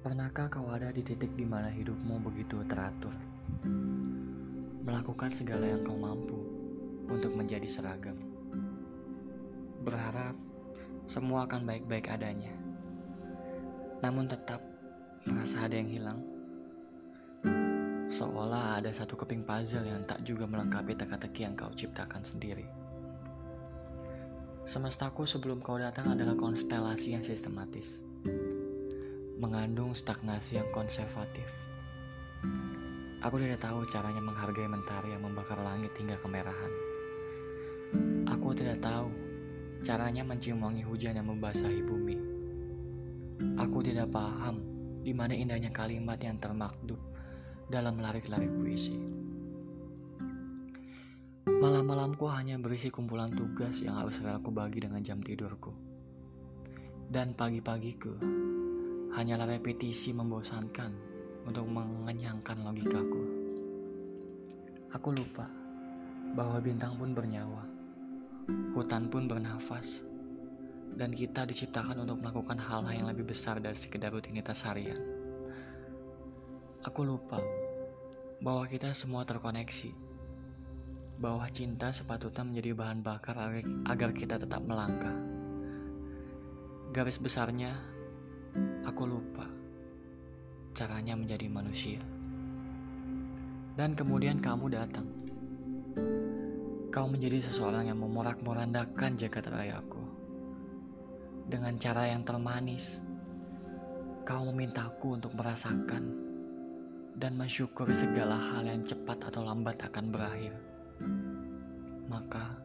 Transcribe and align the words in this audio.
di 0.00 1.02
titik 1.04 1.36
di 1.36 1.44
mana 1.44 1.68
hidupmu 1.68 2.24
begitu 2.24 2.64
teratur. 2.64 3.12
Melakukan 4.80 5.28
segala 5.28 5.68
yang 5.68 5.84
kau 5.84 5.96
mampu 5.96 6.40
untuk 7.12 7.36
menjadi 7.36 7.68
seragam. 7.68 8.16
Berharap 9.84 10.32
semua 11.04 11.44
akan 11.44 11.68
baik-baik 11.68 12.08
adanya. 12.08 12.52
Namun 14.00 14.24
tetap 14.24 14.64
merasa 15.28 15.68
ada 15.68 15.76
yang 15.76 15.92
hilang. 15.92 16.20
Seolah 18.08 18.80
ada 18.80 18.92
satu 18.96 19.20
keping 19.20 19.44
puzzle 19.44 19.84
yang 19.84 20.04
tak 20.08 20.24
juga 20.24 20.48
melengkapi 20.48 20.96
teka-teki 20.96 21.44
yang 21.44 21.52
kau 21.52 21.72
ciptakan 21.76 22.24
sendiri. 22.24 22.64
Semestaku 24.64 25.28
sebelum 25.28 25.60
kau 25.60 25.76
datang 25.76 26.16
adalah 26.16 26.36
konstelasi 26.40 27.16
yang 27.16 27.24
sistematis 27.24 28.09
mengandung 29.40 29.96
stagnasi 29.96 30.60
yang 30.60 30.68
konservatif. 30.68 31.48
Aku 33.24 33.40
tidak 33.40 33.64
tahu 33.64 33.88
caranya 33.88 34.20
menghargai 34.20 34.68
mentari 34.68 35.16
yang 35.16 35.24
membakar 35.24 35.56
langit 35.64 35.96
hingga 35.96 36.20
kemerahan. 36.20 36.72
Aku 38.28 38.52
tidak 38.52 38.84
tahu 38.84 39.08
caranya 39.80 40.20
mencium 40.28 40.60
wangi 40.60 40.84
hujan 40.84 41.16
yang 41.16 41.24
membasahi 41.24 41.80
bumi. 41.80 42.20
Aku 43.56 43.80
tidak 43.80 44.12
paham 44.12 44.60
di 45.00 45.16
mana 45.16 45.32
indahnya 45.32 45.72
kalimat 45.72 46.20
yang 46.20 46.36
termaktub 46.36 47.00
dalam 47.72 47.96
larik-larik 47.96 48.52
puisi. 48.60 49.00
Malam-malamku 51.48 52.28
hanya 52.28 52.60
berisi 52.60 52.92
kumpulan 52.92 53.32
tugas 53.32 53.80
yang 53.80 53.96
harus 53.96 54.20
aku 54.20 54.52
bagi 54.52 54.84
dengan 54.84 55.00
jam 55.00 55.24
tidurku. 55.24 55.72
Dan 57.08 57.32
pagi-pagiku 57.32 58.20
hanyalah 59.10 59.46
repetisi 59.50 60.14
membosankan 60.14 60.94
untuk 61.42 61.66
mengenyangkan 61.66 62.62
logikaku. 62.62 63.22
Aku 64.94 65.10
lupa 65.10 65.50
bahwa 66.34 66.62
bintang 66.62 66.94
pun 66.94 67.10
bernyawa, 67.10 67.66
hutan 68.74 69.10
pun 69.10 69.26
bernafas, 69.26 70.06
dan 70.94 71.10
kita 71.10 71.46
diciptakan 71.46 72.06
untuk 72.06 72.22
melakukan 72.22 72.58
hal-hal 72.58 72.94
yang 72.94 73.08
lebih 73.10 73.30
besar 73.30 73.58
dari 73.58 73.74
sekedar 73.74 74.14
rutinitas 74.14 74.62
harian. 74.66 74.98
Aku 76.86 77.02
lupa 77.02 77.38
bahwa 78.38 78.64
kita 78.70 78.94
semua 78.94 79.26
terkoneksi, 79.26 79.90
bahwa 81.20 81.44
cinta 81.52 81.92
sepatutnya 81.92 82.46
menjadi 82.46 82.70
bahan 82.72 83.00
bakar 83.02 83.36
agar 83.90 84.10
kita 84.14 84.38
tetap 84.38 84.62
melangkah. 84.64 85.12
Garis 86.90 87.20
besarnya, 87.22 87.76
Aku 88.90 89.06
lupa 89.06 89.46
caranya 90.74 91.14
menjadi 91.14 91.46
manusia. 91.46 92.02
Dan 93.78 93.94
kemudian 93.94 94.42
kamu 94.42 94.66
datang. 94.66 95.06
Kau 96.90 97.06
menjadi 97.06 97.38
seseorang 97.38 97.86
yang 97.86 98.02
memorak-morandakan 98.02 99.14
jagat 99.14 99.46
rayaku. 99.46 100.02
Dengan 101.46 101.78
cara 101.78 102.10
yang 102.10 102.26
termanis, 102.26 102.98
kau 104.26 104.42
memintaku 104.50 105.22
untuk 105.22 105.38
merasakan 105.38 106.10
dan 107.14 107.38
mensyukuri 107.38 107.94
segala 107.94 108.34
hal 108.34 108.66
yang 108.66 108.82
cepat 108.82 109.22
atau 109.30 109.46
lambat 109.46 109.78
akan 109.86 110.10
berakhir. 110.10 110.58
Maka, 112.10 112.58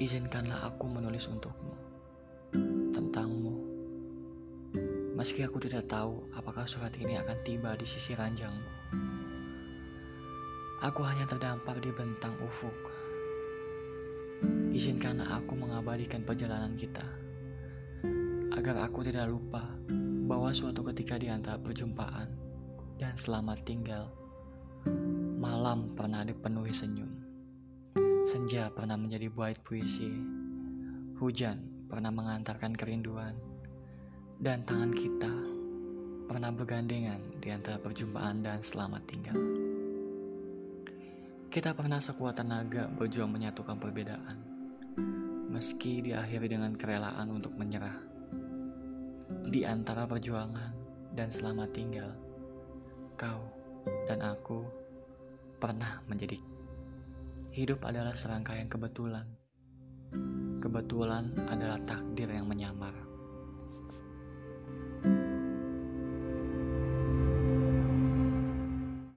izinkanlah 0.00 0.72
aku 0.72 0.88
menulis 0.88 1.28
untukmu 1.28 1.95
Meski 5.16 5.48
aku 5.48 5.56
tidak 5.56 5.88
tahu 5.88 6.28
apakah 6.36 6.68
surat 6.68 6.92
ini 7.00 7.16
akan 7.16 7.40
tiba 7.40 7.72
di 7.72 7.88
sisi 7.88 8.12
ranjangmu. 8.12 8.68
Aku 10.84 11.00
hanya 11.08 11.24
terdampar 11.24 11.80
di 11.80 11.88
bentang 11.88 12.36
ufuk. 12.44 12.76
Izinkan 14.76 15.24
aku 15.24 15.56
mengabadikan 15.56 16.20
perjalanan 16.20 16.76
kita. 16.76 17.00
Agar 18.60 18.84
aku 18.84 19.08
tidak 19.08 19.32
lupa 19.32 19.64
bahwa 20.28 20.52
suatu 20.52 20.84
ketika 20.92 21.16
di 21.16 21.32
antara 21.32 21.56
perjumpaan 21.56 22.28
dan 23.00 23.16
selamat 23.16 23.64
tinggal, 23.64 24.12
malam 25.40 25.96
pernah 25.96 26.28
dipenuhi 26.28 26.76
senyum. 26.76 27.08
Senja 28.28 28.68
pernah 28.68 29.00
menjadi 29.00 29.32
buait 29.32 29.56
puisi. 29.64 30.12
Hujan 31.16 31.88
pernah 31.88 32.12
mengantarkan 32.12 32.76
kerinduan 32.76 33.55
dan 34.36 34.60
tangan 34.68 34.92
kita 34.92 35.32
pernah 36.28 36.52
bergandengan 36.52 37.40
di 37.40 37.48
antara 37.48 37.80
perjumpaan 37.80 38.44
dan 38.44 38.60
selamat 38.60 39.02
tinggal. 39.08 39.38
Kita 41.48 41.72
pernah 41.72 41.96
sekuat 41.96 42.36
tenaga 42.36 42.84
berjuang 42.84 43.32
menyatukan 43.32 43.80
perbedaan, 43.80 44.36
meski 45.48 46.04
diakhiri 46.04 46.52
dengan 46.52 46.76
kerelaan 46.76 47.32
untuk 47.32 47.56
menyerah. 47.56 47.96
Di 49.48 49.64
antara 49.64 50.04
perjuangan 50.04 50.76
dan 51.16 51.32
selamat 51.32 51.68
tinggal, 51.72 52.12
kau 53.16 53.40
dan 54.04 54.20
aku 54.20 54.68
pernah 55.56 56.04
menjadi 56.12 56.36
hidup 57.56 57.80
adalah 57.88 58.12
serangkaian 58.12 58.68
kebetulan. 58.68 59.24
Kebetulan 60.60 61.32
adalah 61.48 61.80
takdir 61.88 62.28
yang 62.28 62.44
menyamar. 62.44 63.05